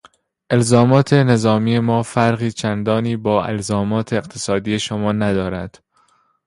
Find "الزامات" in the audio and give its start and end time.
0.51-1.13, 3.45-4.13